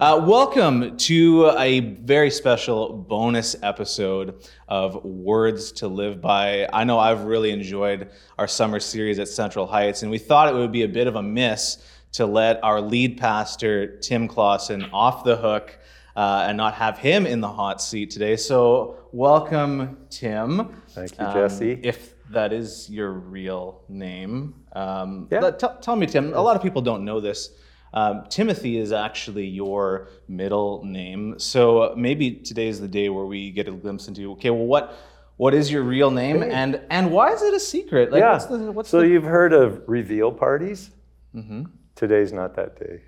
[0.00, 6.66] Uh, welcome to a very special bonus episode of Words to Live By.
[6.72, 8.08] I know I've really enjoyed
[8.38, 11.16] our summer series at Central Heights, and we thought it would be a bit of
[11.16, 15.78] a miss to let our lead pastor, Tim Clausen, off the hook
[16.16, 18.36] uh, and not have him in the hot seat today.
[18.36, 20.80] So, welcome, Tim.
[20.88, 21.74] Thank you, Jesse.
[21.74, 24.54] Um, if that is your real name.
[24.72, 25.40] Um, Yeah.
[25.40, 26.32] let- tell- tell me, Tim.
[26.32, 27.50] A lot of people don't know this.
[27.92, 31.38] Um, Timothy is actually your middle name.
[31.38, 34.66] So uh, maybe today is the day where we get a glimpse into okay, well,
[34.66, 34.96] what
[35.36, 38.12] what is your real name and and why is it a secret?
[38.12, 38.32] Like, yeah.
[38.32, 39.08] what's the what's so the?
[39.08, 40.90] you've heard of reveal parties?
[41.34, 41.64] Mm-hmm.
[41.96, 43.02] Today's not that day.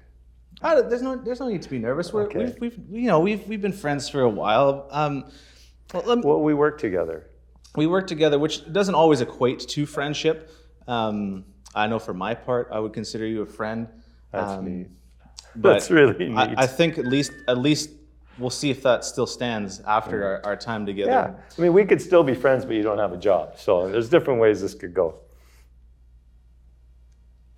[0.61, 2.13] Don't- there's no there's no need to be nervous.
[2.13, 2.39] We're, Okay.
[2.39, 4.89] we've, we've you know we've we've been friends for a while.
[4.91, 5.31] Um,
[5.95, 7.29] well, me- Well, we work together.
[7.77, 10.51] we work together, which doesn't always equate to friendship.
[10.89, 11.45] Um,
[11.75, 13.89] I know for my part, I would consider you a friend.
[14.33, 14.89] That's Um, neat.
[15.57, 16.37] but That's really neat.
[16.37, 17.91] I, I think at least at least
[18.39, 21.11] we'll see if that still stands after our, our time together.
[21.11, 21.35] yeah.
[21.57, 23.59] I mean, we could still be friends, but you don't have a job.
[23.59, 25.21] So there's different ways this could go.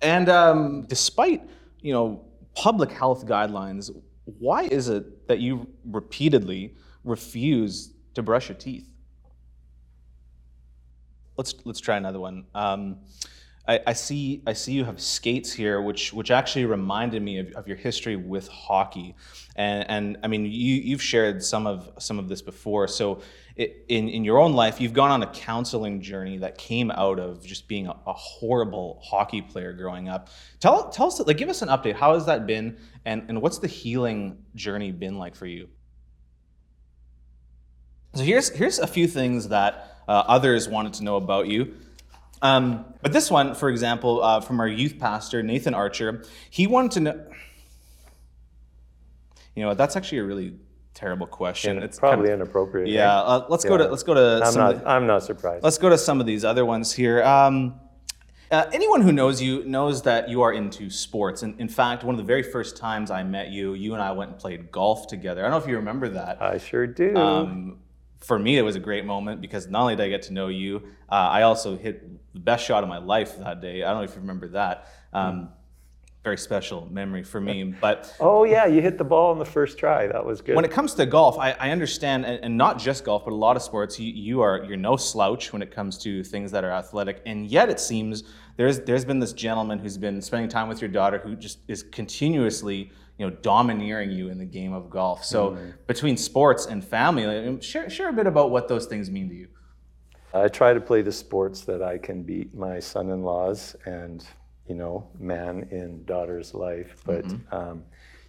[0.01, 1.41] And um, despite
[1.81, 3.89] you know public health guidelines,
[4.25, 8.87] why is it that you repeatedly refuse to brush your teeth?
[11.37, 12.45] Let's let's try another one.
[12.53, 12.97] Um,
[13.67, 17.51] I, I see I see you have skates here, which which actually reminded me of,
[17.53, 19.15] of your history with hockey,
[19.55, 22.87] and and I mean you you've shared some of some of this before.
[22.87, 23.21] So
[23.55, 27.19] it, in in your own life, you've gone on a counseling journey that came out
[27.19, 30.29] of just being a, a horrible hockey player growing up.
[30.59, 31.95] Tell tell us like give us an update.
[31.95, 35.69] How has that been, and and what's the healing journey been like for you?
[38.13, 41.73] So here's here's a few things that uh, others wanted to know about you.
[42.45, 46.91] Um, but this one, for example, uh, from our youth pastor Nathan Archer, he wanted
[46.91, 47.25] to know.
[49.55, 50.57] You know, what, that's actually a really
[50.93, 51.81] terrible question.
[51.81, 52.89] It's probably kind of- inappropriate.
[52.89, 53.05] yeah.
[53.05, 53.21] right?
[53.21, 54.61] Uh, let's go to let's go to I'm some.
[54.67, 54.83] of not.
[54.83, 55.63] the- I'm not surprised.
[55.63, 57.23] Let's go to some of these other ones here.
[57.23, 57.79] Um,
[58.51, 61.41] uh, anyone who knows you knows that you are into sports.
[61.41, 64.11] And in fact, one of the very first times I met you, you and I
[64.11, 65.41] went and played golf together.
[65.41, 66.41] I don't know if you remember that.
[66.41, 67.15] I sure do.
[67.15, 67.79] Um,
[68.19, 70.47] for me, it was a great moment because not only did I get to know
[70.47, 73.83] you, uh, I also hit the best shot of my life that day.
[73.83, 74.87] I don't know if you remember that.
[75.13, 75.49] Um,
[76.25, 77.75] very special memory for me.
[77.81, 80.07] But oh yeah, you hit the ball on the first try.
[80.07, 80.55] That was good.
[80.55, 83.35] when it comes to golf, I, I understand, and, and not just golf, but a
[83.35, 86.63] lot of sports, you, you are you're no slouch when it comes to things that
[86.63, 87.21] are athletic.
[87.27, 88.23] And yet, it seems
[88.57, 91.83] there's there's been this gentleman who's been spending time with your daughter who just is
[91.83, 95.23] continuously you know domineering you in the game of golf.
[95.23, 99.35] So between sports and family, share share a bit about what those things mean to
[99.35, 99.47] you.
[100.33, 104.25] I try to play the sports that I can beat my son-in-laws and
[104.67, 107.83] you know man in daughter's life, but um,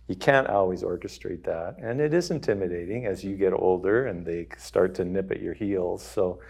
[0.06, 4.46] you can't always orchestrate that, and it is intimidating as you get older and they
[4.56, 6.02] start to nip at your heels.
[6.02, 6.40] So.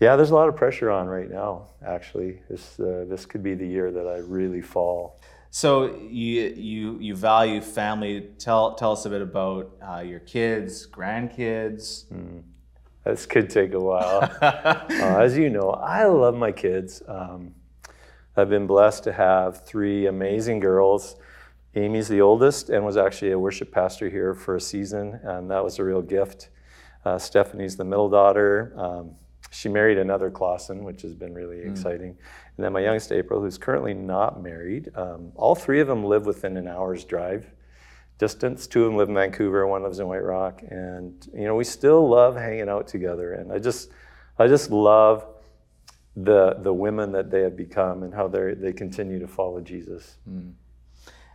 [0.00, 1.70] Yeah, there's a lot of pressure on right now.
[1.84, 5.18] Actually, this uh, this could be the year that I really fall.
[5.50, 8.28] So you you you value family.
[8.38, 12.04] Tell tell us a bit about uh, your kids, grandkids.
[13.04, 14.30] This could take a while.
[15.00, 17.02] Uh, as you know, I love my kids.
[17.06, 17.54] Um,
[18.36, 21.16] I've been blessed to have three amazing girls.
[21.74, 25.62] Amy's the oldest and was actually a worship pastor here for a season, and that
[25.62, 26.50] was a real gift.
[27.04, 28.72] Uh, Stephanie's the middle daughter.
[28.76, 29.12] Um,
[29.50, 32.16] she married another Clausen, which has been really exciting.
[32.58, 34.90] And then my youngest, April, who's currently not married.
[34.96, 37.46] Um, all three of them live within an hour's drive
[38.18, 38.66] distance.
[38.66, 41.62] Two of them live in Vancouver, one lives in White Rock, and you know we
[41.62, 43.34] still love hanging out together.
[43.34, 43.90] And I just,
[44.40, 45.24] I just love
[46.16, 50.16] the the women that they have become and how they they continue to follow Jesus.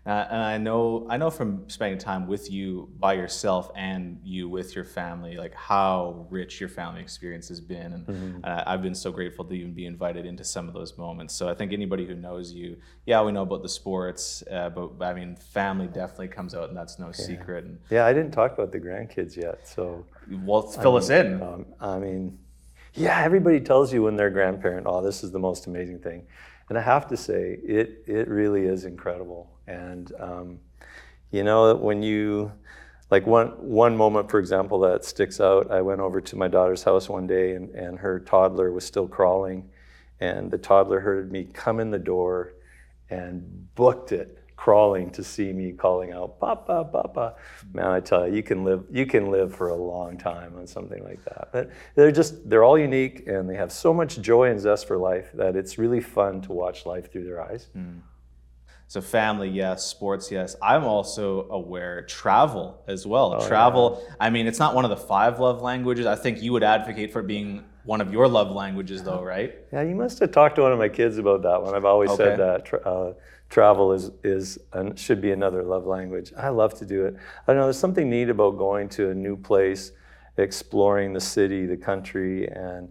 [0.06, 4.50] Uh, and I know, I know from spending time with you by yourself and you
[4.50, 7.94] with your family, like how rich your family experience has been.
[7.94, 11.34] And uh, I've been so grateful to even be invited into some of those moments.
[11.34, 12.76] So I think anybody who knows you,
[13.06, 16.78] yeah, we know about the sports, uh, but I mean, family definitely comes out, and
[16.78, 17.64] that's no secret.
[17.64, 20.06] And Yeah, I didn't talk about the grandkids yet, so
[20.44, 21.42] well, fill us in.
[21.42, 22.40] Um, I mean,
[22.94, 26.28] yeah, everybody tells you when they're grandparent, oh, this is the most amazing thing.
[26.68, 29.53] And I have to say, it, it really is incredible.
[29.68, 30.60] And, um,
[31.32, 32.52] you know, when you,
[33.10, 36.84] like one, one moment, for example, that sticks out, I went over to my daughter's
[36.84, 39.70] house one day and, and her toddler was still crawling.
[40.20, 42.54] And the toddler heard me come in the door
[43.10, 47.36] and booked it crawling to see me calling out papa papa.
[47.74, 50.66] Man i tell you you can live you can live for a long time on
[50.68, 51.50] something like that.
[51.52, 54.98] But they're just they're all unique and they have so much joy and zest for
[54.98, 57.68] life that it's really fun to watch life through their eyes
[58.88, 59.84] So family, yes.
[59.86, 60.56] Sports, yes.
[60.62, 63.46] I'm also aware travel as well.
[63.48, 64.06] travel.
[64.20, 66.06] I mean, it's not one of the five love languages.
[66.06, 69.56] I think you would advocate for being one of your love languages, though, right?
[69.74, 71.74] Yeah, you must have talked to one of my kids about that one.
[71.76, 72.24] I've always Okay.
[72.24, 73.14] said that tra- uh,
[73.50, 76.32] travel is is an, should be another love language.
[76.38, 77.16] I love to do it.
[77.16, 77.64] I don't know.
[77.66, 79.92] There's something neat about going to a new place,
[80.38, 82.90] exploring the city, the country, and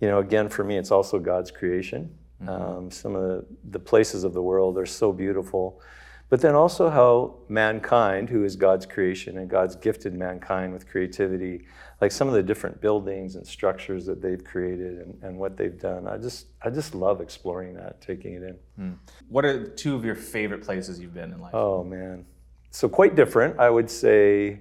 [0.00, 2.14] you know, again, for me, it's also God's creation.
[2.42, 2.48] Mm-hmm.
[2.48, 5.80] Um, some of the, places of the world are so beautiful,
[6.28, 11.64] but then also how mankind, who is God's creation, and God's gifted mankind with creativity,
[12.00, 15.78] like some of the different buildings and structures that they've created and, and what they've
[15.78, 16.06] done.
[16.06, 18.56] I just, I just love exploring that, taking it in.
[18.76, 18.92] Hmm.
[19.28, 21.54] What are two of your favorite places you've been in life?
[21.54, 22.24] Oh man,
[22.70, 23.58] so quite different.
[23.58, 24.60] I would say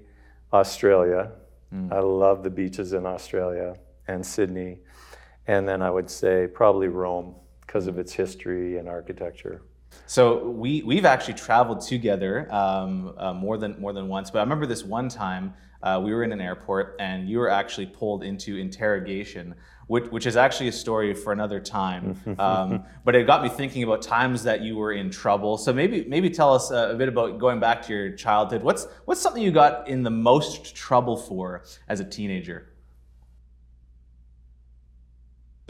[0.52, 1.32] Australia.
[1.70, 1.92] Hmm.
[1.92, 3.76] I love the beaches in Australia
[4.08, 4.80] and Sydney,
[5.48, 7.36] and then I would say probably Rome
[7.68, 9.62] because of its history and architecture.
[10.06, 14.32] So we we've actually traveled together um, uh, more than more than once.
[14.32, 15.54] But I remember this one time
[15.84, 19.56] uh, we were in an airport and you were actually pulled into interrogation,
[19.88, 22.16] which which is actually a story for another time.
[22.40, 25.58] Um, but it got me thinking about times that you were in trouble.
[25.58, 28.64] So maybe maybe tell us uh, a bit about going back to your childhood.
[28.64, 32.70] What's what's something you got in the most trouble for as a teenager?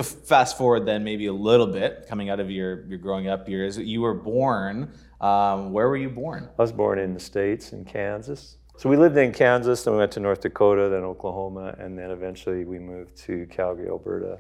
[0.03, 3.77] Fast forward then maybe a little bit coming out of your, your growing up years
[3.77, 4.91] you were born
[5.21, 8.57] um, where were you born I was born in the States, in Kansas.
[8.77, 12.11] So we lived in Kansas, then we went to North Dakota, then Oklahoma, and then
[12.11, 14.39] eventually we moved to Calgary, Alberta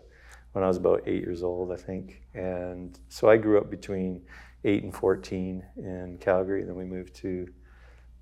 [0.57, 2.23] when I was about eight years old, I think.
[2.33, 4.23] And so I grew up between
[4.63, 7.47] eight and 14 in Calgary, and then we moved to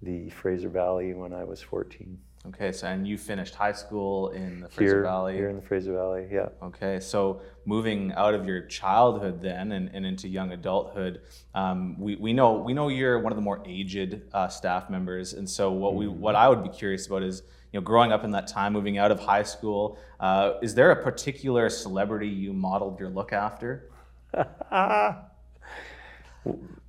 [0.02, 2.18] the Fraser Valley when I was 14.
[2.48, 5.62] Okay so and you finished high school in the Fraser Here, Valley here in the
[5.62, 6.50] Fraser Valley, yeah.
[6.62, 11.22] okay so moving out of your childhood then and, and into young adulthood
[11.54, 15.34] um, we, we know we know you're one of the more aged uh, staff members
[15.34, 18.24] and so what we what I would be curious about is you know growing up
[18.24, 22.54] in that time moving out of high school uh, is there a particular celebrity you
[22.54, 23.90] modeled your look after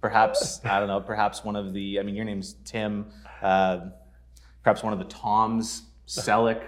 [0.01, 1.01] perhaps I don't know.
[1.01, 1.99] Perhaps one of the.
[1.99, 3.07] I mean, your name's Tim.
[3.43, 3.89] Uh,
[4.67, 6.61] perhaps one of the Toms, Selleck,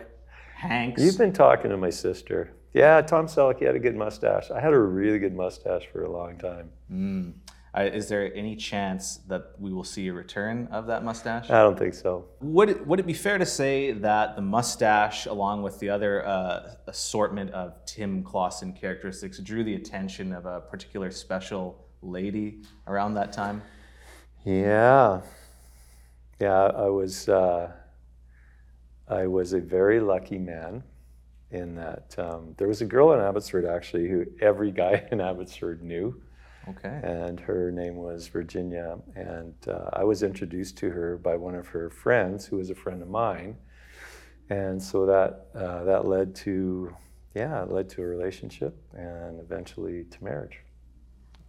[0.54, 1.02] Hanks.
[1.02, 2.52] You've been talking to my sister.
[2.72, 4.52] Yeah, Tom Selleck, he had a good mustache.
[4.52, 6.70] I had a really good mustache for a long time.
[6.92, 7.32] Mm.
[7.76, 11.50] Uh, is there any chance that we will see a return of that mustache?
[11.50, 12.26] I don't think so.
[12.40, 16.24] Would it, would it be fair to say that the mustache, along with the other
[16.24, 23.14] uh, assortment of Tim Clausen characteristics, drew the attention of a particular special lady around
[23.14, 23.60] that time?
[24.44, 25.22] Yeah,
[26.40, 26.70] yeah.
[26.76, 27.72] I was uh,
[29.08, 30.82] I was a very lucky man
[31.50, 35.82] in that um, there was a girl in Abbotsford actually who every guy in Abbotsford
[35.82, 36.20] knew,
[36.68, 37.00] Okay.
[37.02, 38.98] and her name was Virginia.
[39.14, 42.74] And uh, I was introduced to her by one of her friends, who was a
[42.74, 43.56] friend of mine,
[44.50, 46.94] and so that uh, that led to
[47.34, 50.60] yeah, led to a relationship and eventually to marriage.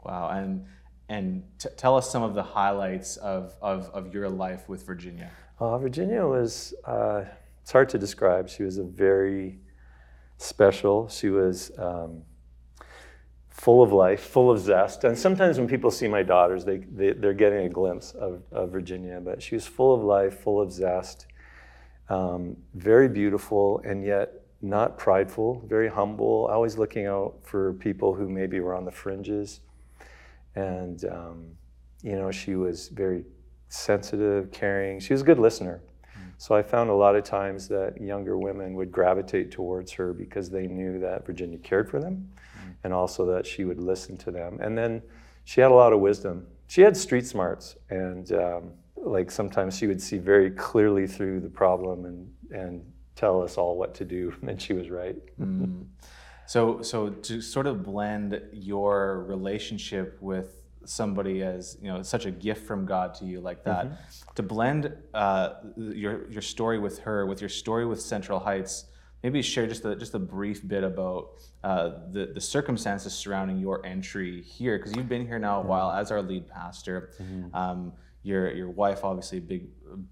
[0.04, 0.30] Wow.
[0.30, 0.66] And
[1.10, 5.32] and t- tell us some of the highlights of, of, of your life with Virginia.
[5.60, 7.24] Uh, Virginia was, uh,
[7.70, 8.50] it's hard to describe.
[8.50, 9.60] She was a very
[10.38, 12.24] special, she was um,
[13.48, 15.04] full of life, full of zest.
[15.04, 18.72] And sometimes when people see my daughters, they, they, they're getting a glimpse of, of
[18.72, 21.28] Virginia, but she was full of life, full of zest,
[22.10, 24.32] um, very beautiful, and yet
[24.64, 29.60] not prideful, very humble, always looking out for people who maybe were on the fringes.
[30.56, 31.52] And, um,
[32.02, 33.26] you know, she was very
[33.68, 35.00] sensitive, caring.
[35.00, 35.84] She was a good listener.
[36.40, 40.50] So I found a lot of times that younger women would gravitate towards her because
[40.50, 42.30] they knew that Virginia cared for them
[42.86, 44.58] and also that she would listen to them.
[44.62, 45.02] And then
[45.44, 46.48] she had a lot of wisdom.
[46.68, 51.50] She had street smarts and um, like sometimes she would see very clearly through the
[51.50, 52.86] problem and, and
[53.18, 55.18] tell us all what to do and she was right.
[55.42, 55.88] Mm.
[56.48, 60.59] So, so to sort of blend your relationship with
[60.90, 63.86] somebody as you know such a gift from God to you like that,
[64.36, 68.86] to blend uh, your your story with her with your story with Central Heights.
[69.24, 71.22] Maybe share just a just a brief bit about
[71.64, 75.92] uh, the the circumstances surrounding your entry here, because you've been here now a while
[75.92, 77.12] as our lead pastor.
[77.54, 77.94] Um,
[78.24, 79.64] your your wife obviously a big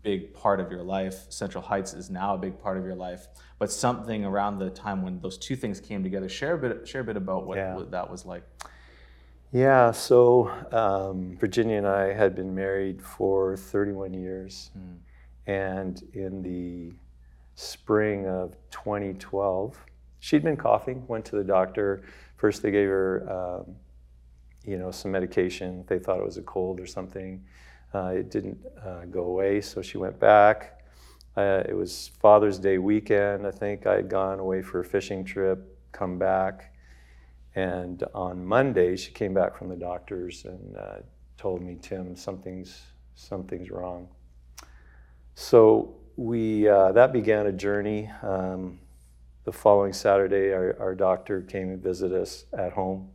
[0.02, 1.26] big part of your life.
[1.30, 3.28] Central Heights is now a big part of your life.
[3.60, 7.02] But something around the time when those two things came together, share a bit share
[7.02, 7.76] a bit about what, Yeah.
[7.76, 8.44] what that was like.
[9.54, 14.72] Yeah, so um, Virginia and I had been married for 31 years.
[15.46, 16.94] And in the
[17.56, 19.78] spring of 2012,
[20.20, 22.04] she'd been coughing, went to the doctor.
[22.36, 23.76] First, they gave her um,
[24.68, 25.86] you know, some medication.
[25.88, 27.44] They thought it was a cold or something.
[27.96, 30.82] Uh, it didn't uh, go away, so she went back.
[31.38, 33.48] Uh, it was Father's Day weekend.
[33.48, 36.74] I think I had gone away for a fishing trip, come back,
[37.58, 40.98] and on Monday she came back from the doctors and uh,
[41.40, 42.84] told me, Tim, something's
[43.16, 44.08] something's wrong.
[45.34, 48.12] So we uh, that began a journey.
[48.22, 48.78] Um,
[49.46, 53.10] the following Saturday, our, our doctor came and visited us at home.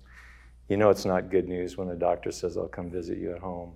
[0.68, 3.38] You know, it's not good news when a doctor says, I'll come visit you at
[3.38, 3.75] home.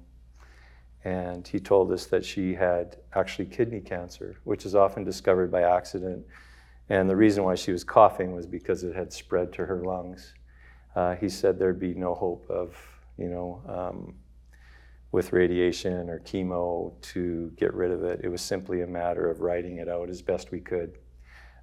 [1.04, 5.62] And he told us that she had actually kidney cancer, which is often discovered by
[5.62, 6.26] accident.
[6.88, 10.34] And the reason why she was coughing was because it had spread to her lungs.
[10.96, 12.74] Uh, he said there'd be no hope of,
[13.18, 14.14] you know, um,
[15.12, 18.20] with radiation or chemo to get rid of it.
[18.24, 20.98] It was simply a matter of writing it out as best we could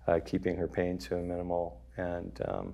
[0.07, 1.81] uh, keeping her pain to a minimal.
[1.97, 2.73] And um,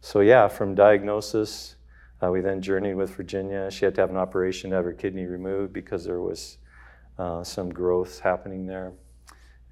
[0.00, 1.76] so, yeah, from diagnosis,
[2.22, 3.70] uh, we then journeyed with Virginia.
[3.70, 6.58] She had to have an operation to have her kidney removed because there was
[7.18, 8.92] uh, some growth happening there.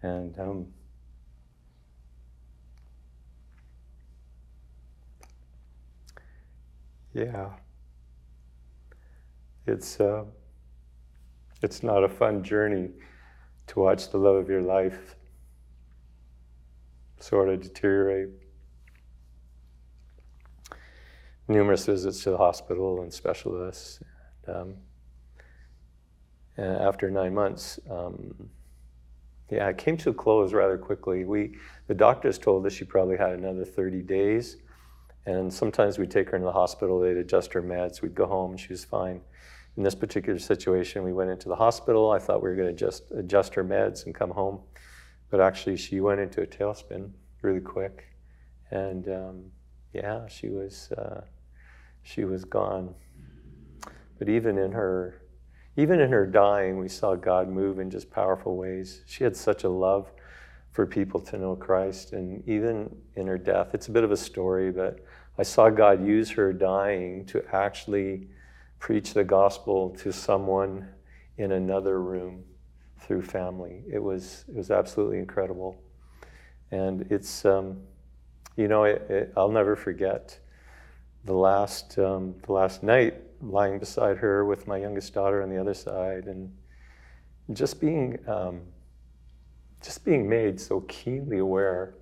[0.02, 0.66] And um,
[7.14, 7.50] yeah,
[9.66, 10.24] it's uh,
[11.62, 12.90] it's not a fun journey
[13.68, 15.16] to watch the love of your life
[17.22, 18.30] sort of deteriorate.
[21.48, 24.00] Numerous visits to the hospital and specialists.
[24.46, 24.74] And, um,
[26.56, 28.50] and after nine months, um,
[29.50, 31.24] yeah, it came to a close rather quickly.
[31.24, 34.56] We, the doctors told us she probably had another 30 days.
[35.26, 38.52] And sometimes we'd take her into the hospital, they'd adjust her meds, we'd go home,
[38.52, 39.20] and she was fine.
[39.76, 42.10] In this particular situation, we went into the hospital.
[42.10, 44.60] I thought we were going to just adjust her meds and come home.
[45.30, 47.10] But actually, she went into a tailspin
[47.40, 48.04] really quick,
[48.70, 49.44] and um,
[49.94, 51.22] yeah, she was uh,
[52.02, 52.94] she was gone.
[54.18, 55.22] But even in her
[55.76, 59.02] even in her dying, we saw God move in just powerful ways.
[59.06, 60.12] She had such a love
[60.72, 64.16] for people to know Christ, and even in her death, it's a bit of a
[64.16, 65.04] story, but
[65.38, 68.28] I saw God use her dying to actually
[68.78, 70.88] preach the gospel to someone
[71.36, 72.42] in another room
[73.00, 73.82] through family.
[73.90, 75.80] It was, it was absolutely incredible.
[76.70, 77.78] And it's, um,
[78.56, 80.38] you know, it, it, I'll never forget
[81.24, 85.60] the last, um, the last night lying beside her with my youngest daughter on the
[85.60, 86.52] other side and
[87.52, 88.62] just being, um,
[89.82, 91.94] just being made so keenly aware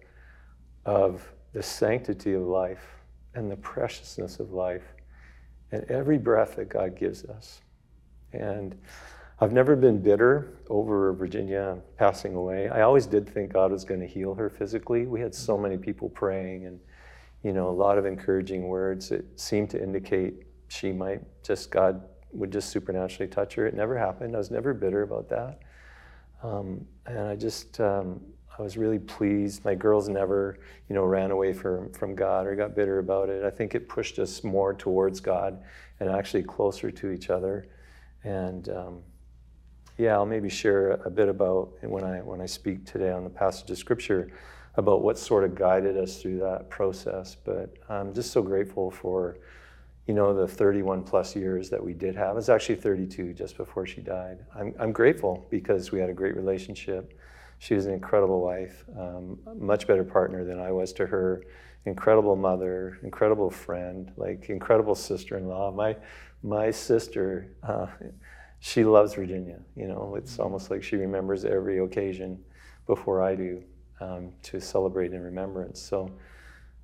[0.85, 2.87] of the sanctity of life
[3.35, 4.95] and the preciousness of life
[5.73, 7.61] and every breath that God gives us.
[8.33, 8.77] And
[9.41, 12.69] I've never been bitter over Virginia passing away.
[12.69, 15.07] I always did think God was going to heal her physically.
[15.07, 16.79] We had so many people praying and,
[17.43, 22.03] you know, a lot of encouraging words that seemed to indicate she might just, God
[22.33, 23.67] would just supernaturally touch her.
[23.67, 24.35] It never happened.
[24.35, 25.61] I was never bitter about that.
[26.43, 28.21] Um, and I just, um,
[28.59, 29.65] I was really pleased.
[29.65, 33.45] My girls never, you know, ran away from, from God or got bitter about it.
[33.45, 35.63] I think it pushed us more towards God
[35.99, 37.69] and actually closer to each other.
[38.25, 39.03] And, um,
[39.99, 43.29] yeah, I'll maybe share a bit about when I when I speak today on the
[43.31, 44.31] passage of scripture
[44.77, 47.37] about what sort of guided us through that process.
[47.45, 49.37] But I'm just so grateful for,
[50.07, 52.31] you know, the 31 plus years that we did have.
[52.31, 54.39] It was actually 32 just before she died.
[54.55, 57.19] I'm I'm grateful because we had a great relationship.
[57.59, 61.45] She was an incredible wife, um, much better partner than I was to her.
[61.85, 65.73] Incredible mother, incredible friend, like incredible sister-in-law.
[65.73, 65.97] My
[66.43, 67.55] my sister.
[67.63, 67.87] Uh,
[68.61, 69.59] she loves Virginia.
[69.75, 72.39] You know, it's almost like she remembers every occasion
[72.87, 73.63] before I do
[74.01, 75.81] um, to celebrate in remembrance.
[75.81, 76.11] So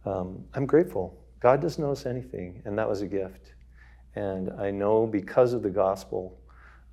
[0.06, 1.18] um, I'm grateful.
[1.40, 3.54] God doesn't us anything, and that was a gift.
[4.14, 6.38] And I know because of the gospel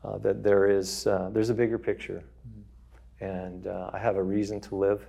[0.03, 3.25] uh, that there is uh, there's a bigger picture, mm-hmm.
[3.25, 5.05] and uh, I have a reason to live.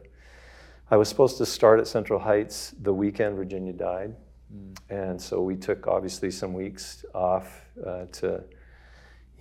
[0.90, 4.14] I was supposed to start at Central Heights the weekend Virginia died,
[4.54, 4.76] mm.
[4.90, 8.44] and so we took obviously some weeks off uh, to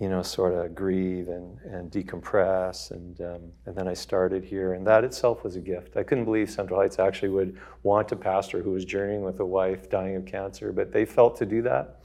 [0.00, 2.90] you know, sort of grieve and, and decompress.
[2.90, 5.96] And, um, and then I started here, and that itself was a gift.
[5.96, 9.46] I couldn't believe Central Heights actually would want a pastor who was journeying with a
[9.46, 12.00] wife dying of cancer, but they felt to do that.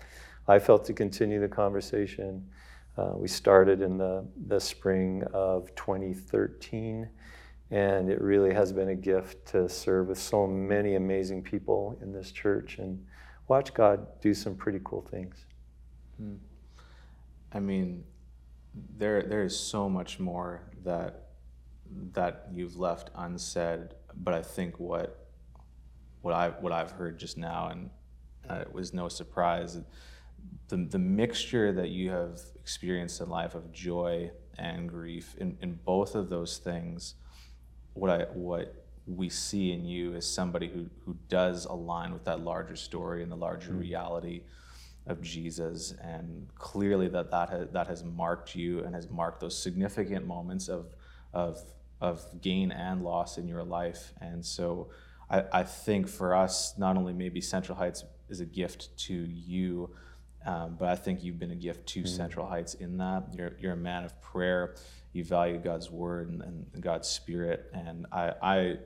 [0.47, 2.47] I felt to continue the conversation.
[2.97, 7.09] Uh, we started in the, the spring of 2013,
[7.71, 12.11] and it really has been a gift to serve with so many amazing people in
[12.11, 13.03] this church and
[13.47, 15.45] watch God do some pretty cool things.
[16.21, 16.37] Mm.
[17.51, 18.03] I mean,
[18.97, 21.29] there there is so much more that
[22.13, 23.95] that you've left unsaid.
[24.15, 25.27] But I think what
[26.21, 27.89] what I what I've heard just now, and
[28.49, 29.77] uh, it was no surprise,
[30.67, 35.79] the, the mixture that you have experienced in life of joy and grief, in, in
[35.85, 37.15] both of those things,
[37.93, 42.41] what I what we see in you is somebody who, who does align with that
[42.41, 43.79] larger story and the larger mm-hmm.
[43.79, 44.41] reality
[45.09, 45.93] of Jesus.
[46.01, 50.69] And clearly that that has, that has marked you and has marked those significant moments
[50.69, 50.95] of,
[51.33, 51.61] of,
[51.99, 54.13] of gain and loss in your life.
[54.21, 54.89] And so
[55.29, 59.89] I, I think for us, not only maybe Central Heights is a gift to you,
[60.45, 62.07] um, but I think you've been a gift to mm-hmm.
[62.07, 63.33] Central Heights in that.
[63.33, 64.75] You're, you're a man of prayer.
[65.11, 67.69] You value God's word and, and God's spirit.
[67.73, 68.77] And I, I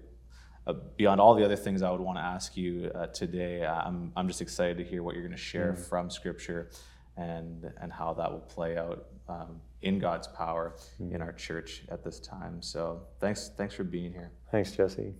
[0.66, 4.12] uh, beyond all the other things I would want to ask you uh, today, I'm,
[4.16, 5.84] I'm just excited to hear what you're going to share mm-hmm.
[5.84, 6.70] from Scripture
[7.18, 11.16] and, and how that will play out um, in God's power mm-hmm.
[11.16, 12.62] in our church at this time.
[12.62, 14.32] So thanks, thanks for being here.
[14.52, 15.14] Thanks, Jesse.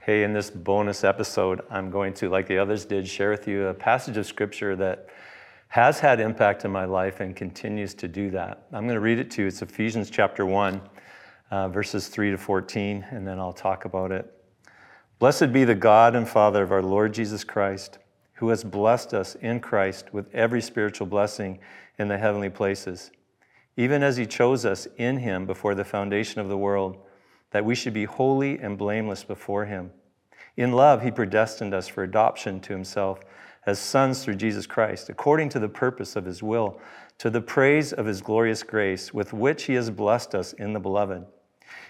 [0.00, 3.68] Hey, in this bonus episode, I'm going to, like the others did, share with you
[3.68, 5.08] a passage of Scripture that
[5.68, 8.66] has had impact in my life and continues to do that.
[8.72, 9.48] I'm going to read it to you.
[9.48, 10.80] It's Ephesians chapter 1
[11.50, 14.32] uh, verses 3 to 14, and then I'll talk about it.
[15.18, 17.98] Blessed be the God and Father of our Lord Jesus Christ,
[18.34, 21.58] who has blessed us in Christ with every spiritual blessing
[21.98, 23.10] in the heavenly places,
[23.76, 26.96] even as he chose us in him before the foundation of the world,
[27.50, 29.90] that we should be holy and blameless before him.
[30.56, 33.20] In love, he predestined us for adoption to himself
[33.66, 36.80] as sons through Jesus Christ, according to the purpose of his will,
[37.18, 40.80] to the praise of his glorious grace, with which he has blessed us in the
[40.80, 41.26] beloved.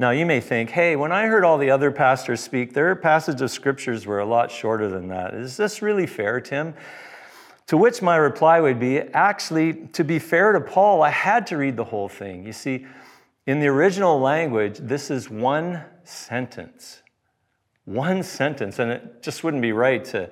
[0.00, 3.40] Now, you may think, hey, when I heard all the other pastors speak, their passage
[3.40, 5.34] of scriptures were a lot shorter than that.
[5.34, 6.74] Is this really fair, Tim?
[7.66, 11.56] To which my reply would be actually, to be fair to Paul, I had to
[11.56, 12.46] read the whole thing.
[12.46, 12.86] You see,
[13.46, 17.02] in the original language, this is one sentence.
[17.84, 18.78] One sentence.
[18.78, 20.30] And it just wouldn't be right to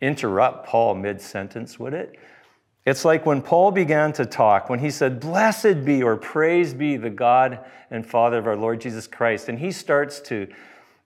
[0.00, 2.18] interrupt Paul mid sentence, would it?
[2.84, 6.96] It's like when Paul began to talk, when he said, Blessed be or praise be
[6.96, 9.48] the God and Father of our Lord Jesus Christ.
[9.48, 10.48] And he starts to,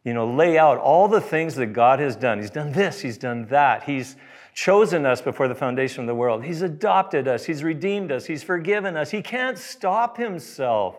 [0.02, 2.40] you know, lay out all the things that God has done.
[2.40, 3.82] He's done this, he's done that.
[3.82, 4.16] He's
[4.54, 6.44] chosen us before the foundation of the world.
[6.44, 9.10] He's adopted us, he's redeemed us, he's forgiven us.
[9.10, 10.98] He can't stop himself.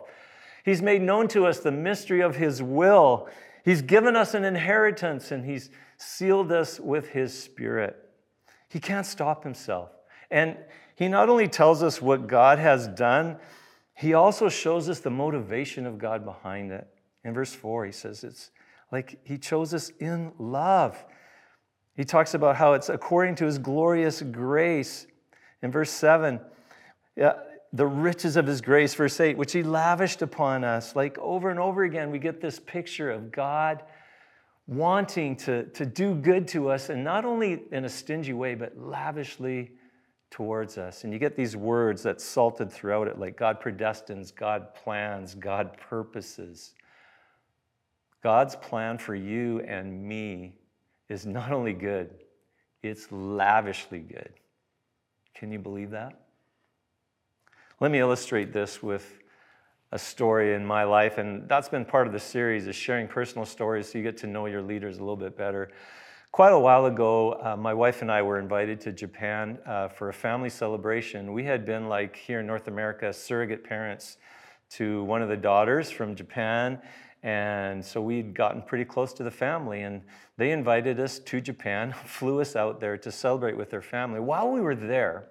[0.64, 3.28] He's made known to us the mystery of his will.
[3.64, 7.96] He's given us an inheritance and he's sealed us with his spirit.
[8.68, 9.90] He can't stop himself.
[10.30, 10.56] And
[10.94, 13.38] he not only tells us what God has done,
[13.94, 16.86] he also shows us the motivation of God behind it.
[17.24, 18.50] In verse 4, he says it's
[18.90, 21.04] like he chose us in love.
[21.94, 25.06] He talks about how it's according to his glorious grace.
[25.62, 26.40] In verse 7,
[27.16, 27.32] yeah,
[27.72, 30.94] the riches of his grace, verse 8, which he lavished upon us.
[30.94, 33.82] Like over and over again, we get this picture of God
[34.66, 38.78] wanting to, to do good to us, and not only in a stingy way, but
[38.78, 39.72] lavishly
[40.30, 41.04] towards us.
[41.04, 45.76] And you get these words that salted throughout it, like God predestines, God plans, God
[45.78, 46.74] purposes.
[48.22, 50.54] God's plan for you and me
[51.08, 52.10] is not only good,
[52.82, 54.32] it's lavishly good.
[55.34, 56.20] Can you believe that?
[57.80, 59.20] Let me illustrate this with
[59.92, 63.46] a story in my life, and that's been part of the series is sharing personal
[63.46, 65.70] stories so you get to know your leaders a little bit better.
[66.30, 70.10] Quite a while ago, uh, my wife and I were invited to Japan uh, for
[70.10, 71.32] a family celebration.
[71.32, 74.18] We had been, like here in North America, surrogate parents
[74.70, 76.80] to one of the daughters from Japan.
[77.22, 80.02] And so we'd gotten pretty close to the family, and
[80.36, 84.20] they invited us to Japan, flew us out there to celebrate with their family.
[84.20, 85.30] While we were there,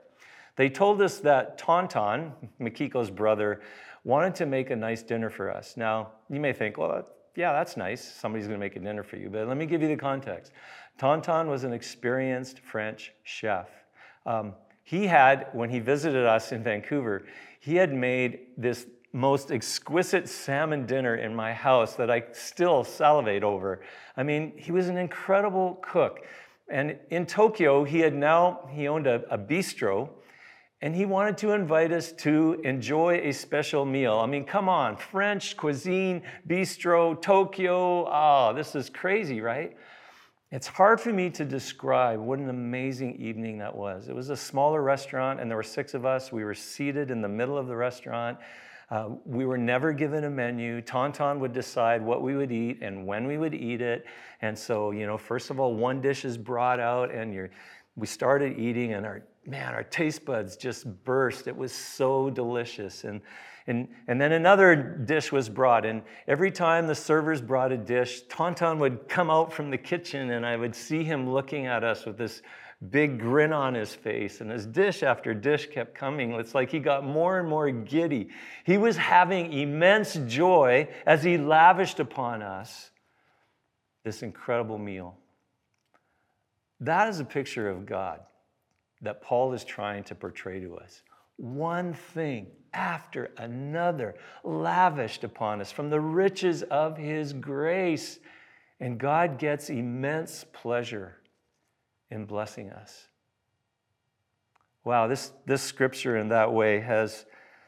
[0.55, 3.61] they told us that Tonton, Mikiko's brother,
[4.03, 5.77] wanted to make a nice dinner for us.
[5.77, 7.07] Now, you may think, well,
[7.37, 8.03] yeah, that's nice.
[8.03, 9.29] Somebody's going to make a dinner for you.
[9.29, 10.51] But let me give you the context.
[10.97, 13.69] Tonton was an experienced French chef.
[14.25, 17.25] Um, he had, when he visited us in Vancouver,
[17.59, 23.43] he had made this most exquisite salmon dinner in my house that I still salivate
[23.43, 23.81] over.
[24.15, 26.25] I mean, he was an incredible cook.
[26.69, 30.09] And in Tokyo, he had now, he owned a, a bistro
[30.81, 34.19] and he wanted to invite us to enjoy a special meal.
[34.19, 38.07] I mean, come on, French cuisine, bistro, Tokyo.
[38.07, 39.75] Oh, this is crazy, right?
[40.49, 44.07] It's hard for me to describe what an amazing evening that was.
[44.07, 46.31] It was a smaller restaurant, and there were six of us.
[46.31, 48.37] We were seated in the middle of the restaurant.
[48.89, 50.79] Uh, we were never given a menu.
[50.79, 54.05] Tonton would decide what we would eat and when we would eat it.
[54.41, 57.49] And so, you know, first of all, one dish is brought out, and you're,
[57.97, 61.47] we started eating, and our man, our taste buds just burst.
[61.47, 63.03] It was so delicious.
[63.03, 63.19] And
[63.67, 65.85] and, and then another dish was brought.
[65.85, 70.31] And every time the servers brought a dish, Tonton would come out from the kitchen
[70.31, 72.41] and I would see him looking at us with this
[72.89, 74.39] big grin on his face.
[74.39, 76.31] And his dish after dish kept coming.
[76.33, 78.29] It's like he got more and more giddy.
[78.63, 82.91] He was having immense joy as he lavished upon us
[84.05, 85.17] this incredible meal.
[86.79, 88.21] That is a picture of God
[89.01, 91.01] that Paul is trying to portray to us.
[91.37, 98.19] One thing after another lavished upon us from the riches of His grace.
[98.79, 101.17] And God gets immense pleasure
[102.11, 103.07] in blessing us.
[104.85, 107.25] Wow, this, this scripture in that way has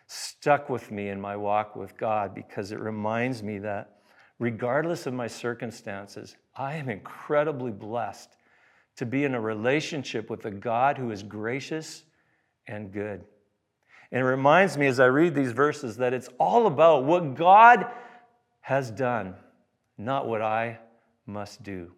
[0.07, 3.97] stuck with me in my walk with God because it reminds me that
[4.37, 8.37] regardless of my circumstances, I am incredibly blessed
[8.97, 12.03] to be in a relationship with a God who is gracious
[12.67, 13.25] and good.
[14.11, 17.87] And it reminds me as I read these verses that it's all about what God
[18.61, 19.35] has done,
[19.97, 20.79] not what I
[21.25, 21.91] must do.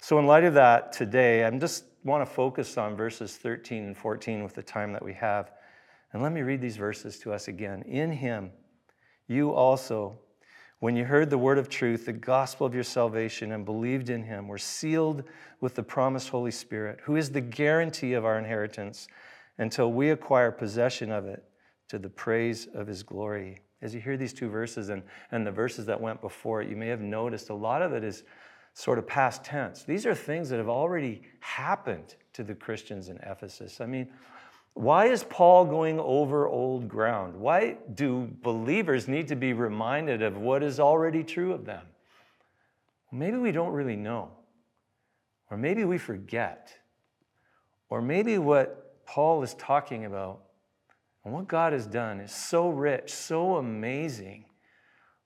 [0.00, 3.96] So, in light of that, today, I just want to focus on verses 13 and
[3.96, 5.50] 14 with the time that we have.
[6.12, 7.82] And let me read these verses to us again.
[7.82, 8.52] In Him,
[9.26, 10.16] you also,
[10.78, 14.22] when you heard the word of truth, the gospel of your salvation, and believed in
[14.22, 15.24] Him, were sealed
[15.60, 19.08] with the promised Holy Spirit, who is the guarantee of our inheritance
[19.58, 21.44] until we acquire possession of it
[21.88, 23.60] to the praise of his glory.
[23.82, 26.76] As you hear these two verses and, and the verses that went before it, you
[26.76, 28.24] may have noticed a lot of it is
[28.74, 29.84] sort of past tense.
[29.84, 33.80] These are things that have already happened to the Christians in Ephesus.
[33.80, 34.08] I mean,
[34.74, 37.34] why is Paul going over old ground?
[37.34, 41.86] Why do believers need to be reminded of what is already true of them?
[43.10, 44.30] Maybe we don't really know.
[45.50, 46.74] Or maybe we forget.
[47.88, 50.42] Or maybe what Paul is talking about
[51.24, 54.44] and what God has done is so rich, so amazing,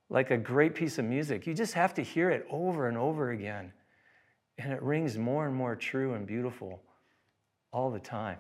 [0.09, 1.47] like a great piece of music.
[1.47, 3.73] You just have to hear it over and over again,
[4.57, 6.81] and it rings more and more true and beautiful
[7.71, 8.39] all the time.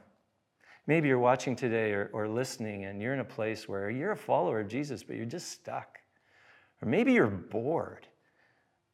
[0.87, 4.16] Maybe you're watching today or, or listening, and you're in a place where you're a
[4.16, 5.98] follower of Jesus, but you're just stuck.
[6.81, 8.07] Or maybe you're bored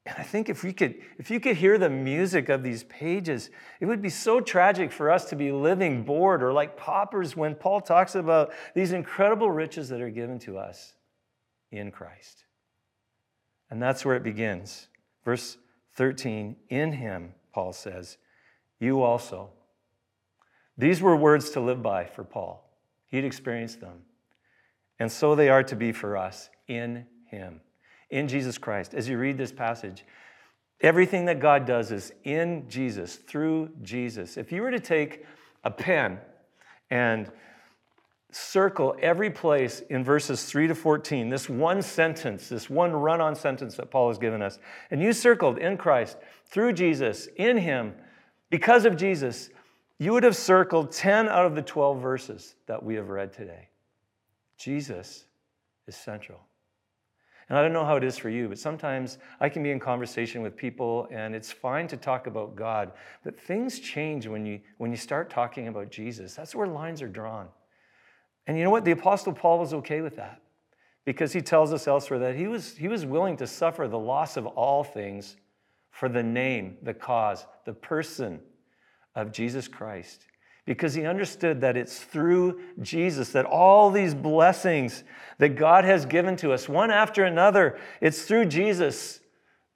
[0.07, 3.51] and I think if we could, if you could hear the music of these pages,
[3.81, 7.57] it would be so tragic for us to be living bored or like paupers when
[7.57, 10.95] Paul talks about these incredible riches that are given to us
[11.73, 12.45] in Christ.
[13.69, 14.87] And that's where it begins.
[15.25, 15.59] Verse
[15.95, 18.17] 13, in him, Paul says,
[18.79, 19.51] you also.
[20.79, 22.71] These were words to live by for Paul.
[23.09, 24.03] He'd experienced them.
[25.01, 27.61] And so they are to be for us in him
[28.11, 28.95] in Jesus Christ.
[28.95, 30.05] As you read this passage,
[30.81, 34.37] everything that God does is in Jesus, through Jesus.
[34.37, 35.25] If you were to take
[35.65, 36.19] a pen
[36.91, 37.31] and
[38.31, 43.35] circle every place in verses 3 to 14, this one sentence, this one run on
[43.35, 44.59] sentence that Paul has given us,
[44.91, 47.95] and you circled in Christ, through Jesus, in Him,
[48.51, 49.51] because of Jesus,
[49.99, 53.69] you would have circled 10 out of the 12 verses that we have read today.
[54.59, 55.25] Jesus
[55.87, 56.46] is central.
[57.49, 59.79] And I don't know how it is for you, but sometimes I can be in
[59.79, 64.61] conversation with people and it's fine to talk about God, but things change when you,
[64.79, 66.35] when you start talking about Jesus.
[66.35, 67.49] That's where lines are drawn.
[68.49, 68.85] And you know what?
[68.85, 70.43] The Apostle Paul was okay with that
[71.05, 74.37] because he tells us elsewhere that he was, he was willing to suffer the loss
[74.37, 75.37] of all things
[75.91, 78.41] for the name, the cause, the person
[79.15, 80.27] of Jesus Christ
[80.67, 85.05] because he understood that it's through Jesus that all these blessings
[85.39, 89.21] that God has given to us, one after another, it's through Jesus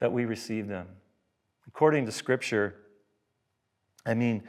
[0.00, 0.88] that we receive them.
[1.68, 2.74] According to Scripture,
[4.04, 4.42] I mean,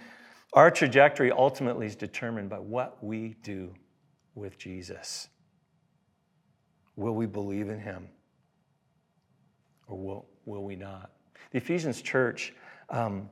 [0.53, 3.73] our trajectory ultimately is determined by what we do
[4.33, 5.29] with Jesus.
[6.95, 8.09] Will we believe in him?
[9.87, 11.11] Or will, will we not?
[11.51, 12.53] The Ephesians church.
[12.89, 13.29] Um,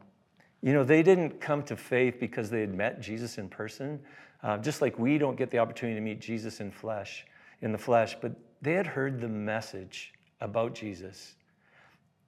[0.62, 4.00] you know, they didn't come to faith because they had met Jesus in person,
[4.44, 7.26] uh, just like we don't get the opportunity to meet Jesus in flesh.
[7.62, 11.36] in the flesh, but they had heard the message about Jesus.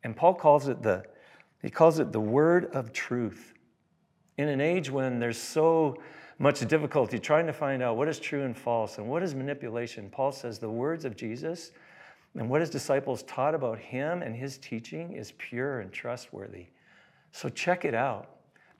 [0.03, 1.03] And Paul calls it the
[1.61, 3.53] he calls it the word of truth.
[4.37, 5.95] In an age when there's so
[6.39, 10.09] much difficulty trying to find out what is true and false and what is manipulation,
[10.09, 11.71] Paul says the words of Jesus
[12.35, 16.65] and what his disciples taught about him and his teaching is pure and trustworthy.
[17.31, 18.29] So check it out.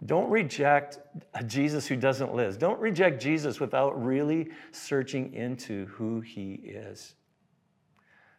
[0.06, 1.00] Don't reject
[1.36, 2.58] a Jesus who doesn't live.
[2.58, 7.16] Don't reject Jesus without really searching into who he is.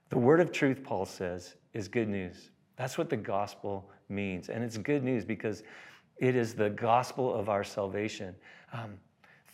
[0.09, 2.51] The word of truth, Paul says, is good news.
[2.77, 4.49] That's what the gospel means.
[4.49, 5.63] And it's good news because
[6.19, 8.35] it is the gospel of our salvation.
[8.73, 8.99] Um,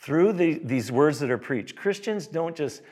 [0.01, 2.83] through the, these words that are preached, Christians don't just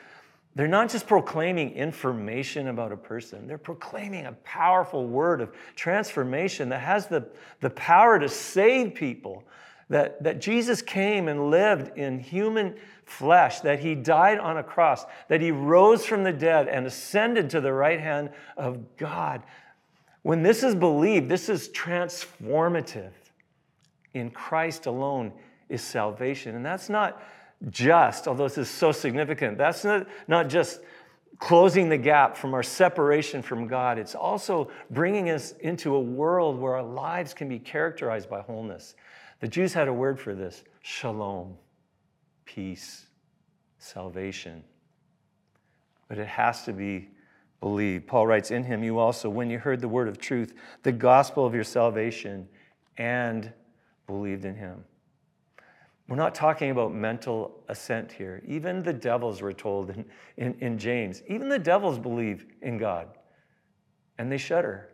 [0.56, 6.70] they're not just proclaiming information about a person, they're proclaiming a powerful word of transformation
[6.70, 7.28] that has the,
[7.60, 9.44] the power to save people.
[9.88, 15.04] That, that Jesus came and lived in human flesh, that he died on a cross,
[15.28, 19.44] that he rose from the dead and ascended to the right hand of God.
[20.22, 23.12] When this is believed, this is transformative.
[24.12, 25.32] In Christ alone
[25.68, 26.56] is salvation.
[26.56, 27.22] And that's not
[27.70, 30.80] just, although this is so significant, that's not, not just
[31.38, 36.58] closing the gap from our separation from God, it's also bringing us into a world
[36.58, 38.94] where our lives can be characterized by wholeness.
[39.40, 41.56] The Jews had a word for this shalom,
[42.44, 43.06] peace,
[43.78, 44.64] salvation.
[46.08, 47.08] But it has to be
[47.60, 48.06] believed.
[48.06, 51.44] Paul writes, In him you also, when you heard the word of truth, the gospel
[51.44, 52.48] of your salvation,
[52.96, 53.52] and
[54.06, 54.84] believed in him.
[56.08, 58.42] We're not talking about mental assent here.
[58.46, 60.04] Even the devils were told in,
[60.36, 63.08] in, in, James, even the devils believe in God
[64.18, 64.90] and they shudder.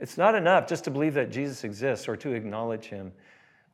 [0.00, 3.12] It's not enough just to believe that Jesus exists or to acknowledge him.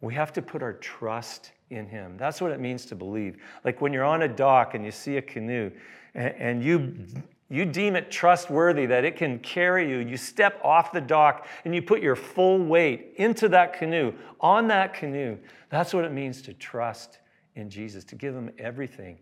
[0.03, 2.17] We have to put our trust in him.
[2.19, 3.39] That's what it means to believe.
[3.65, 5.71] Like when you're on a dock and you see a canoe
[6.15, 7.07] and, and you
[7.49, 9.99] you deem it trustworthy that it can carry you.
[9.99, 14.67] You step off the dock and you put your full weight into that canoe, on
[14.69, 15.39] that canoe.
[15.69, 17.21] That's what it means to trust
[17.55, 19.19] in Jesus, to give Him everything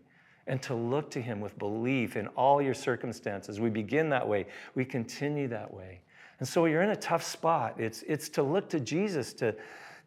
[0.47, 3.59] and to look to Him with belief in all your circumstances.
[3.59, 6.01] We begin that way, we continue that way.
[6.39, 7.75] And so you're in a tough spot.
[7.79, 9.55] It's, it's to look to Jesus, to,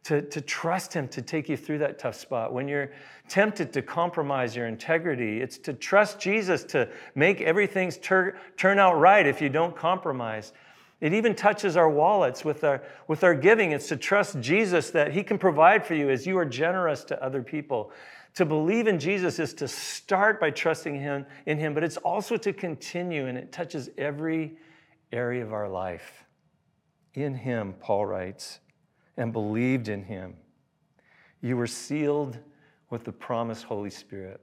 [0.08, 2.54] to, to trust Him to take you through that tough spot.
[2.54, 2.90] When you're
[3.28, 8.98] tempted to compromise your integrity, it's to trust Jesus to make everything tur- turn out
[8.98, 10.54] right if you don't compromise.
[11.02, 13.72] It even touches our wallets with our, with our giving.
[13.72, 17.22] It's to trust Jesus that He can provide for you as you are generous to
[17.22, 17.92] other people.
[18.36, 22.38] To believe in Jesus is to start by trusting Him in Him, but it's also
[22.38, 24.56] to continue, and it touches every
[25.12, 26.24] area of our life.
[27.12, 28.60] In Him, Paul writes,
[29.18, 30.34] and believed in him,
[31.42, 32.38] you were sealed
[32.88, 34.40] with the promised Holy Spirit.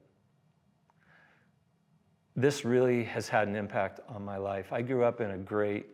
[2.36, 4.72] This really has had an impact on my life.
[4.72, 5.88] I grew up in a great,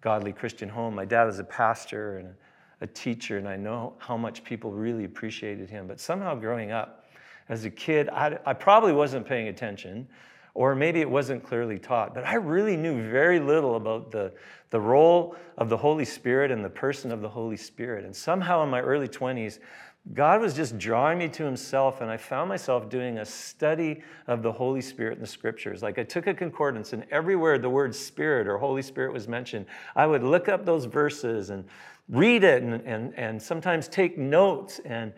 [0.00, 0.94] godly Christian home.
[0.94, 2.34] My dad was a pastor and
[2.80, 5.88] a teacher, and I know how much people really appreciated him.
[5.88, 7.06] But somehow, growing up
[7.48, 10.06] as a kid, I, I probably wasn't paying attention
[10.54, 12.14] or maybe it wasn't clearly taught.
[12.14, 14.32] But I really knew very little about the,
[14.70, 18.04] the role of the Holy Spirit and the person of the Holy Spirit.
[18.04, 19.58] And somehow in my early 20s,
[20.14, 24.42] God was just drawing me to Himself, and I found myself doing a study of
[24.42, 25.82] the Holy Spirit in the scriptures.
[25.82, 29.66] Like I took a concordance, and everywhere the word Spirit or Holy Spirit was mentioned,
[29.94, 31.64] I would look up those verses and
[32.08, 34.80] read it and, and, and sometimes take notes.
[34.86, 35.12] And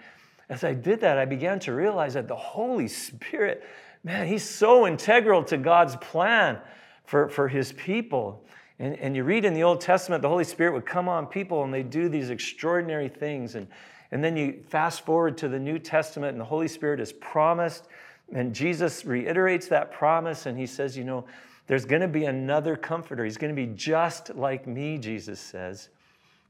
[0.50, 3.64] as I did that, I began to realize that the Holy Spirit
[4.04, 6.58] man, he's so integral to God's plan
[7.04, 8.44] for, for his people.
[8.78, 11.64] And, and you read in the Old Testament, the Holy Spirit would come on people
[11.64, 13.54] and they do these extraordinary things.
[13.54, 13.66] And,
[14.10, 17.86] and then you fast forward to the New Testament, and the Holy Spirit is promised.
[18.32, 21.24] And Jesus reiterates that promise, and he says, You know,
[21.68, 23.24] there's going to be another comforter.
[23.24, 25.90] He's going to be just like me, Jesus says.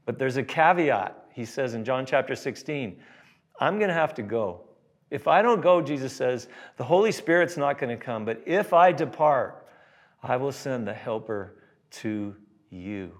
[0.05, 1.27] But there's a caveat.
[1.33, 2.99] He says in John chapter 16,
[3.61, 4.61] I'm going to have to go.
[5.11, 6.47] If I don't go, Jesus says,
[6.77, 8.25] the Holy Spirit's not going to come.
[8.25, 9.67] But if I depart,
[10.23, 11.55] I will send the helper
[11.91, 12.35] to
[12.69, 13.11] you.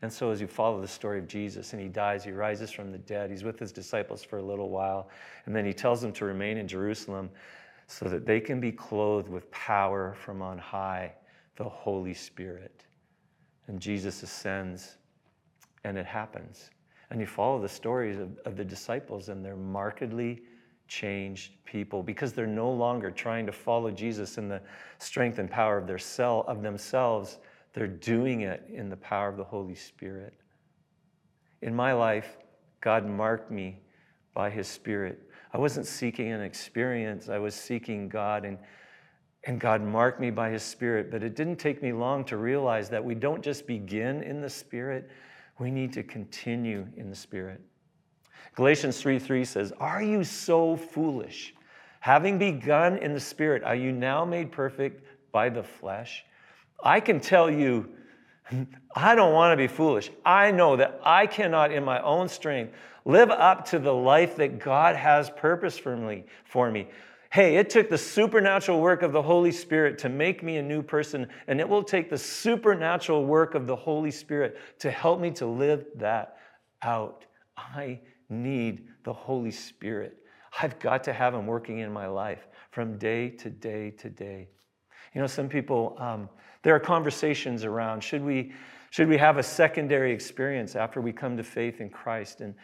[0.00, 2.92] And so, as you follow the story of Jesus and he dies, he rises from
[2.92, 5.08] the dead, he's with his disciples for a little while,
[5.46, 7.28] and then he tells them to remain in Jerusalem
[7.88, 11.14] so that they can be clothed with power from on high,
[11.56, 12.84] the Holy Spirit.
[13.66, 14.98] And Jesus ascends,
[15.82, 16.70] and it happens.
[17.10, 20.42] And you follow the stories of, of the disciples, and they're markedly
[20.88, 24.60] changed people because they're no longer trying to follow Jesus in the
[24.98, 27.38] strength and power of their cell of themselves.
[27.74, 30.34] They're doing it in the power of the Holy Spirit.
[31.62, 32.38] In my life,
[32.80, 33.80] God marked me
[34.34, 35.30] by his spirit.
[35.52, 38.58] I wasn't seeking an experience, I was seeking God and
[39.44, 41.10] and God marked me by His Spirit.
[41.10, 44.50] But it didn't take me long to realize that we don't just begin in the
[44.50, 45.10] Spirit,
[45.58, 47.60] we need to continue in the Spirit.
[48.54, 51.54] Galatians 3 3 says, Are you so foolish?
[52.00, 56.24] Having begun in the Spirit, are you now made perfect by the flesh?
[56.82, 57.88] I can tell you,
[58.96, 60.10] I don't want to be foolish.
[60.24, 64.58] I know that I cannot, in my own strength, live up to the life that
[64.58, 66.24] God has purpose for me.
[66.44, 66.88] For me.
[67.30, 70.82] Hey, it took the supernatural work of the Holy Spirit to make me a new
[70.82, 75.30] person, and it will take the supernatural work of the Holy Spirit to help me
[75.32, 76.38] to live that
[76.80, 77.26] out.
[77.56, 80.16] I need the Holy Spirit.
[80.60, 84.48] I've got to have Him working in my life from day to day to day.
[85.14, 86.30] You know, some people, um,
[86.62, 88.52] there are conversations around should we,
[88.90, 92.40] should we have a secondary experience after we come to faith in Christ?
[92.40, 92.54] And,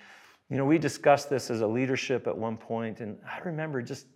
[0.49, 4.07] you know, we discussed this as a leadership at one point, and I remember just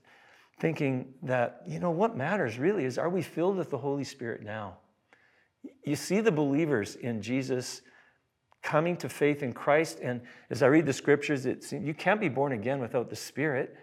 [0.59, 4.43] thinking that, you know, what matters really is are we filled with the Holy Spirit
[4.43, 4.79] now?
[5.85, 7.83] You see the believers in Jesus
[8.63, 12.29] coming to faith in Christ, and as I read the scriptures, it's, you can't be
[12.29, 13.77] born again without the Spirit.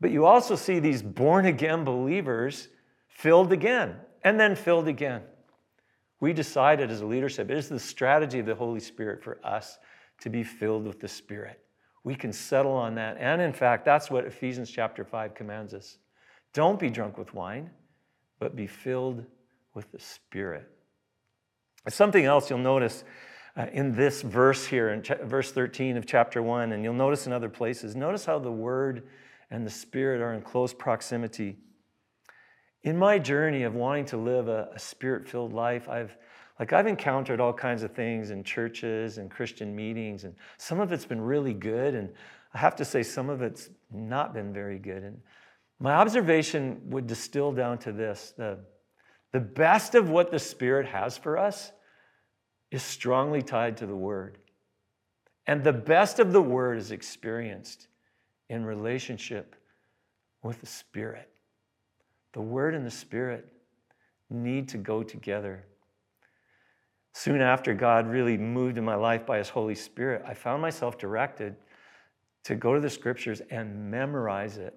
[0.00, 2.68] But you also see these born again believers
[3.08, 5.22] filled again and then filled again.
[6.20, 9.78] We decided as a leadership, it is the strategy of the Holy Spirit for us
[10.20, 11.63] to be filled with the Spirit
[12.04, 13.16] we can settle on that.
[13.18, 15.98] And in fact, that's what Ephesians chapter 5 commands us.
[16.52, 17.70] Don't be drunk with wine,
[18.38, 19.24] but be filled
[19.72, 20.70] with the Spirit.
[21.88, 23.04] Something else you'll notice
[23.56, 27.32] uh, in this verse here, in verse 13 of chapter 1, and you'll notice in
[27.32, 29.08] other places, notice how the Word
[29.50, 31.56] and the Spirit are in close proximity.
[32.82, 36.16] In my journey of wanting to live a, a spirit filled life, I've
[36.58, 40.92] like I've encountered all kinds of things in churches and Christian meetings, and some of
[40.92, 42.10] it's been really good, and
[42.52, 45.02] I have to say some of it's not been very good.
[45.02, 45.20] And
[45.80, 48.60] my observation would distill down to this the,
[49.32, 51.72] the best of what the Spirit has for us
[52.70, 54.38] is strongly tied to the Word.
[55.46, 57.88] And the best of the Word is experienced
[58.48, 59.56] in relationship
[60.42, 61.28] with the Spirit.
[62.32, 63.52] The Word and the Spirit
[64.30, 65.66] need to go together.
[67.16, 70.98] Soon after God really moved in my life by His Holy Spirit, I found myself
[70.98, 71.54] directed
[72.42, 74.74] to go to the scriptures and memorize it.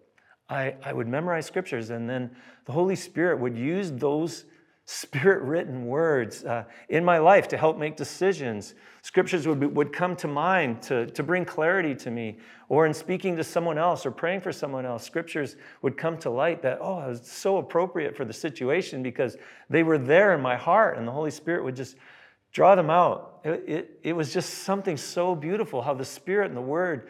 [0.47, 2.30] I, I would memorize scriptures, and then
[2.65, 4.45] the Holy Spirit would use those
[4.86, 8.76] spirit written words uh, in my life to help make decisions.
[9.02, 12.38] Scriptures would, be, would come to mind to, to bring clarity to me,
[12.69, 16.30] or in speaking to someone else or praying for someone else, scriptures would come to
[16.30, 19.38] light that, oh, it was so appropriate for the situation because
[19.71, 21.95] they were there in my heart, and the Holy Spirit would just
[22.51, 23.39] draw them out.
[23.43, 27.07] It, it, it, was just something so beautiful how the Spirit and the Word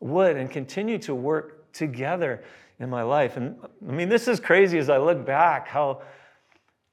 [0.00, 2.42] would and continue to work together
[2.78, 3.36] in my life.
[3.36, 6.02] And I mean, this is crazy as I look back how,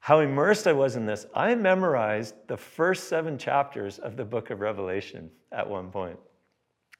[0.00, 1.26] how immersed I was in this.
[1.34, 6.18] I memorized the first seven chapters of the book of Revelation at one point.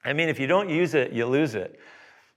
[0.05, 1.79] I mean, if you don't use it, you lose it.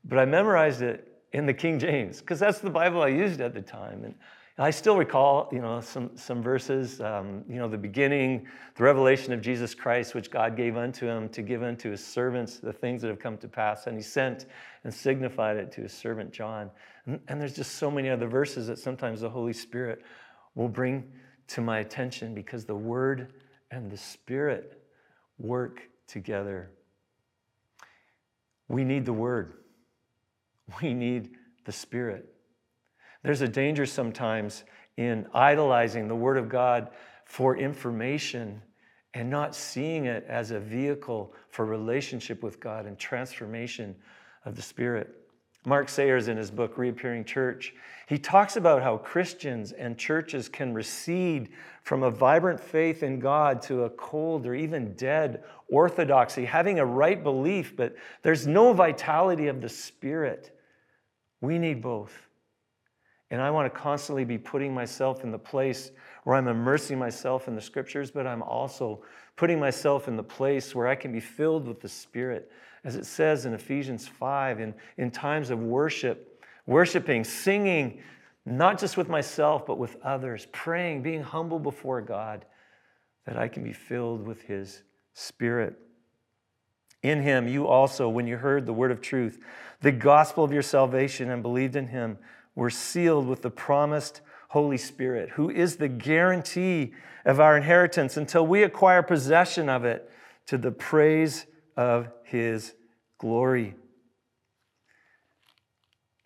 [0.04, 3.54] But I memorized it in the King James because that's the Bible I used at
[3.54, 4.04] the time.
[4.04, 4.16] And
[4.62, 8.46] I still recall, you know, some, some verses, um, you know, the beginning,
[8.76, 12.60] the revelation of Jesus Christ, which God gave unto him to give unto his servants
[12.60, 13.88] the things that have come to pass.
[13.88, 14.46] And he sent
[14.84, 16.70] and signified it to his servant John.
[17.08, 20.04] And, and there's just so many other verses that sometimes the Holy Spirit
[20.54, 21.12] will bring
[21.48, 23.34] to my attention because the Word
[23.72, 24.84] and the Spirit
[25.40, 26.70] work together.
[28.68, 29.54] We need the Word,
[30.84, 31.32] we need
[31.66, 32.32] the Spirit.
[33.24, 34.64] There's a danger sometimes
[34.98, 36.90] in idolizing the Word of God
[37.26, 38.62] for information
[39.14, 43.96] and not seeing it as a vehicle for relationship with God and transformation
[44.46, 45.16] of the Spirit.
[45.64, 47.76] Mark Sayers, in his book Reappearing Church,
[48.08, 51.50] he talks about how Christians and churches can recede
[51.84, 56.86] from a vibrant faith in God to a cold or even dead orthodoxy, having a
[56.86, 60.58] right belief, but there's no vitality of the Spirit.
[61.42, 62.28] We need both.
[63.32, 65.92] And I want to constantly be putting myself in the place
[66.26, 69.04] where I'm immersing myself in the scriptures, but I'm also
[69.38, 72.52] putting myself in the place where I can be filled with the Spirit.
[72.84, 78.02] As it says in Ephesians 5, in, in times of worship, worshiping, singing,
[78.46, 82.46] not just with myself, but with others, praying, being humble before God,
[83.26, 85.80] that I can be filled with His Spirit.
[87.02, 89.40] In Him, you also, when you heard the word of truth,
[89.80, 92.18] the gospel of your salvation, and believed in Him,
[92.56, 96.94] we're sealed with the promised Holy Spirit, who is the guarantee
[97.26, 100.12] of our inheritance until we acquire possession of it
[100.48, 101.46] to the praise
[101.78, 102.74] of his
[103.18, 103.76] glory.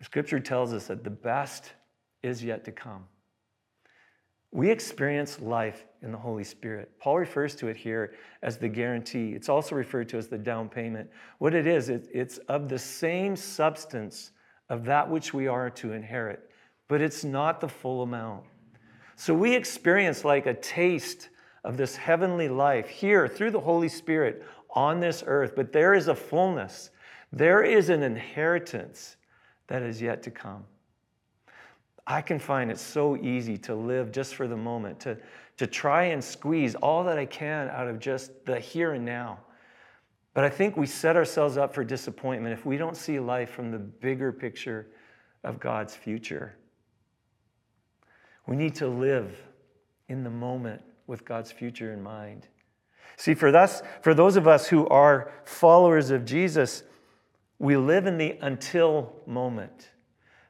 [0.02, 1.72] Scripture tells us that the best
[2.22, 3.04] is yet to come.
[4.52, 6.90] We experience life in the Holy Spirit.
[6.98, 9.32] Paul refers to it here as the guarantee.
[9.32, 11.10] It's also referred to as the down payment.
[11.38, 14.32] What it is, it's of the same substance
[14.68, 16.50] of that which we are to inherit,
[16.88, 18.44] but it's not the full amount.
[19.16, 21.30] So we experience like a taste
[21.64, 26.08] of this heavenly life here through the Holy Spirit on this earth, but there is
[26.08, 26.90] a fullness,
[27.32, 29.16] there is an inheritance
[29.68, 30.64] that is yet to come.
[32.06, 35.18] I can find it so easy to live just for the moment, to,
[35.56, 39.40] to try and squeeze all that I can out of just the here and now.
[40.36, 43.70] But I think we set ourselves up for disappointment if we don't see life from
[43.70, 44.86] the bigger picture
[45.42, 46.54] of God's future.
[48.46, 49.34] We need to live
[50.08, 52.48] in the moment with God's future in mind.
[53.16, 56.82] See, for us, for those of us who are followers of Jesus,
[57.58, 59.88] we live in the until moment.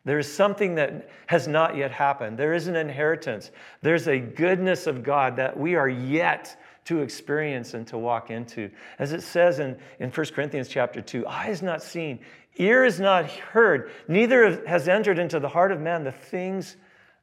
[0.04, 2.36] There is something that has not yet happened.
[2.36, 3.52] There is an inheritance.
[3.82, 8.70] There's a goodness of God that we are yet to experience and to walk into.
[8.98, 12.20] As it says in, in 1 Corinthians chapter 2, eye is not seen,
[12.56, 16.76] ear is not heard, neither has entered into the heart of man the things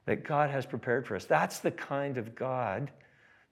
[0.06, 1.26] that God has prepared for us.
[1.26, 2.92] That's the kind of God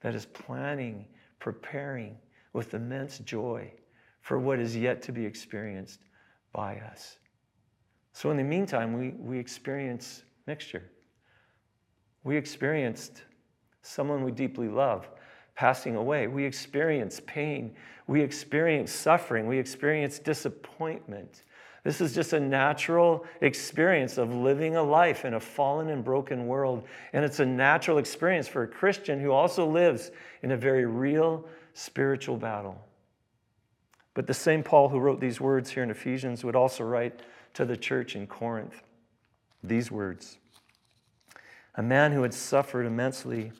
[0.01, 1.05] that is planning,
[1.39, 2.17] preparing
[2.51, 3.71] with immense joy
[4.21, 6.01] for what is yet to be experienced
[6.51, 7.17] by us.
[8.11, 10.91] So, in the meantime, we, we experience mixture.
[12.25, 13.23] We experienced
[13.81, 15.07] someone we deeply love
[15.61, 16.25] passing away.
[16.25, 17.75] We experience pain.
[18.07, 19.45] We experience suffering.
[19.45, 21.43] We experience disappointment.
[21.83, 26.47] This is just a natural experience of living a life in a fallen and broken
[26.47, 26.85] world.
[27.13, 30.09] And it's a natural experience for a Christian who also lives
[30.41, 31.45] in a very real
[31.75, 32.83] spiritual battle.
[34.15, 37.21] But the same Paul who wrote these words here in Ephesians would also write
[37.53, 38.81] to the church in Corinth
[39.63, 40.39] these words
[41.75, 43.51] A man who had suffered immensely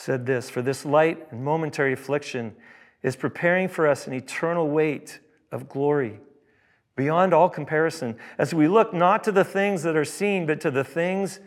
[0.00, 2.56] said this For this light and momentary affliction
[3.02, 5.20] is preparing for us an eternal weight
[5.52, 6.20] of glory
[6.96, 10.70] beyond all comparison, as we look not to the things that are seen, but to
[10.70, 11.40] the things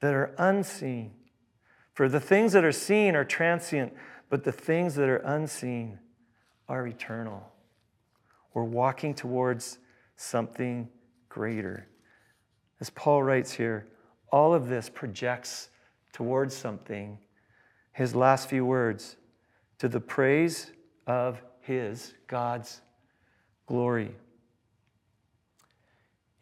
[0.00, 1.12] that are unseen.
[1.94, 3.92] For the things that are seen are transient,
[4.28, 5.98] but the things that are unseen
[6.68, 7.52] are eternal.
[8.54, 9.78] We're walking towards
[10.16, 10.88] something
[11.28, 11.88] greater.
[12.80, 13.86] As Paul writes here,
[14.30, 15.70] all of this projects
[16.12, 17.18] towards something.
[17.96, 19.16] His last few words
[19.78, 20.70] to the praise
[21.06, 22.82] of his, God's
[23.66, 24.14] glory.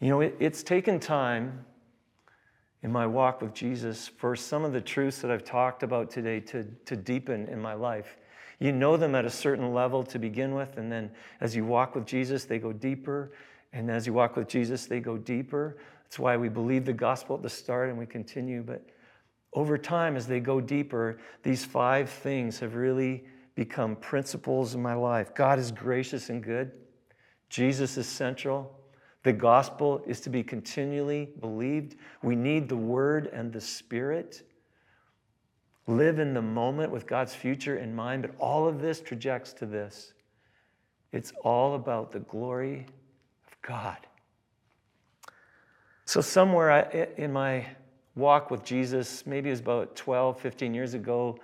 [0.00, 1.64] You know, it, it's taken time
[2.82, 6.40] in my walk with Jesus for some of the truths that I've talked about today
[6.40, 8.16] to, to deepen in my life.
[8.59, 11.09] You know them at a certain level to begin with, and then
[11.40, 13.30] as you walk with Jesus, they go deeper.
[13.72, 15.76] And as you walk with Jesus, they go deeper.
[16.02, 18.64] That's why we believe the gospel at the start and we continue.
[18.64, 18.84] But
[19.55, 23.24] over time, as they go deeper, these five things have really
[23.55, 25.34] become principles in my life.
[25.34, 26.72] God is gracious and good,
[27.48, 28.80] Jesus is central.
[29.22, 31.96] The gospel is to be continually believed.
[32.22, 34.42] We need the word and the spirit.
[35.86, 39.66] Live in the moment with God's future in mind, but all of this trajects to
[39.66, 40.12] this.
[41.11, 42.86] It's all about the glory
[43.46, 43.98] of God.
[46.05, 46.80] So, somewhere
[47.16, 47.66] in my
[48.17, 51.39] walk with Jesus, maybe it was about 12, 15 years ago,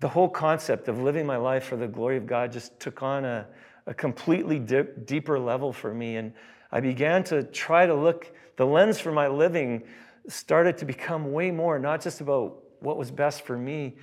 [0.00, 3.24] the whole concept of living my life for the glory of God just took on
[3.24, 3.46] a,
[3.86, 6.16] a completely dip, deeper level for me.
[6.16, 6.32] And
[6.70, 9.84] I began to try to look, the lens for my living
[10.28, 13.96] started to become way more, not just about what was best for me,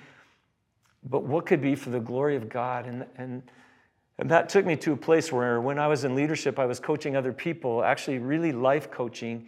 [1.04, 2.88] but what could be for the glory of God.
[2.88, 3.44] And, and,
[4.18, 6.80] and that took me to a place where when I was in leadership, I was
[6.80, 9.48] coaching other people, actually, really life coaching.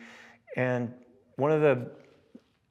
[0.56, 0.93] And
[1.38, 1.89] one of the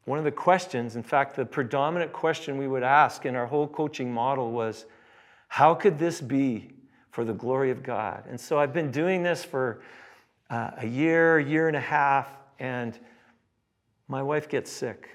[0.05, 3.67] one of the questions, in fact, the predominant question we would ask in our whole
[3.67, 4.85] coaching model was,
[5.49, 6.73] How could this be
[7.11, 8.25] for the glory of God?
[8.29, 9.81] And so I've been doing this for
[10.51, 12.29] uh, a year, year and a half,
[12.59, 12.99] and
[14.09, 15.09] my wife gets sick.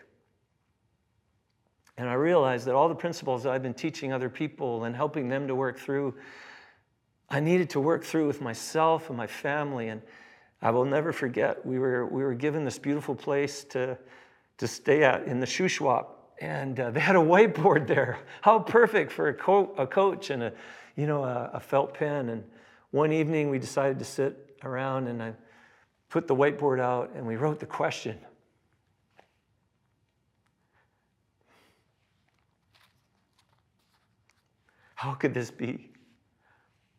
[1.97, 5.27] And I realized that all the principles that I've been teaching other people and helping
[5.27, 6.15] them to work through,
[7.29, 9.89] I needed to work through with myself and my family.
[9.89, 10.01] And
[10.61, 13.97] I will never forget, we were, we were given this beautiful place to,
[14.59, 16.05] to stay at in the shoe Shuswap.
[16.41, 18.19] And uh, they had a whiteboard there.
[18.41, 20.53] How perfect for a, co- a coach and a,
[20.95, 22.29] you know, a, a felt pen.
[22.29, 22.43] And
[22.91, 25.33] one evening we decided to sit around and I
[26.09, 28.17] put the whiteboard out and we wrote the question.
[34.95, 35.91] How could this be?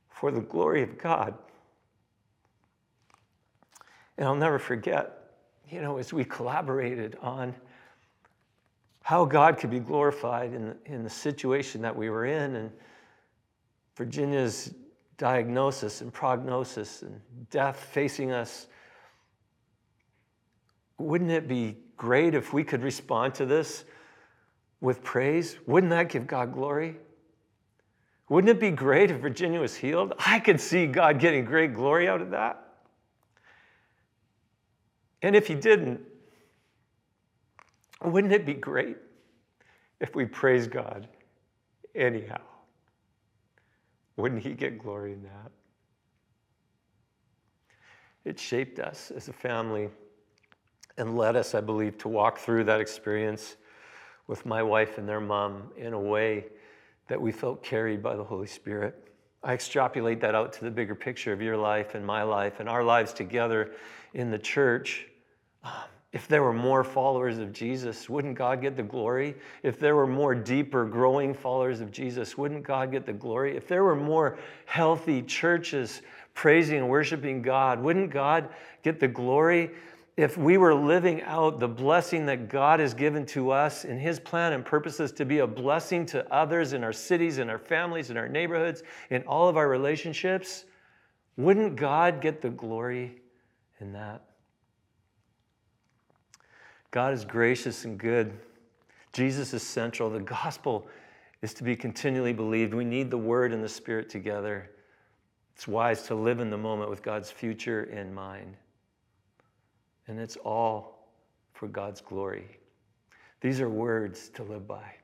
[0.08, 1.34] For the glory of God.
[4.16, 5.19] And I'll never forget,
[5.70, 7.54] you know, as we collaborated on
[9.02, 12.70] how God could be glorified in, in the situation that we were in and
[13.96, 14.74] Virginia's
[15.16, 18.66] diagnosis and prognosis and death facing us.
[20.98, 23.84] Wouldn't it be great if we could respond to this
[24.80, 25.58] with praise?
[25.66, 26.96] Wouldn't that give God glory?
[28.30, 30.14] Wouldn't it be great if Virginia was healed?
[30.18, 32.69] I could see God getting great glory out of that.
[35.22, 36.00] And if He didn't,
[38.02, 38.96] wouldn't it be great
[40.00, 41.08] if we praise God
[41.94, 42.40] anyhow?
[44.16, 45.52] Wouldn't He get glory in that?
[48.24, 49.88] It shaped us as a family
[50.98, 53.56] and led us, I believe, to walk through that experience
[54.26, 56.46] with my wife and their mom in a way
[57.08, 59.08] that we felt carried by the Holy Spirit.
[59.42, 62.68] I extrapolate that out to the bigger picture of your life and my life and
[62.68, 63.72] our lives together
[64.12, 65.06] in the church.
[66.12, 69.36] If there were more followers of Jesus, wouldn't God get the glory?
[69.62, 73.56] If there were more deeper, growing followers of Jesus, wouldn't God get the glory?
[73.56, 74.36] If there were more
[74.66, 76.02] healthy churches
[76.34, 78.48] praising and worshiping God, wouldn't God
[78.82, 79.70] get the glory?
[80.16, 84.18] If we were living out the blessing that God has given to us in His
[84.18, 88.10] plan and purposes to be a blessing to others in our cities, in our families,
[88.10, 90.64] in our neighborhoods, in all of our relationships,
[91.36, 93.22] wouldn't God get the glory
[93.78, 94.24] in that?
[96.90, 98.32] God is gracious and good.
[99.12, 100.10] Jesus is central.
[100.10, 100.86] The gospel
[101.42, 102.74] is to be continually believed.
[102.74, 104.70] We need the word and the spirit together.
[105.54, 108.56] It's wise to live in the moment with God's future in mind.
[110.08, 111.08] And it's all
[111.52, 112.58] for God's glory.
[113.40, 114.99] These are words to live by.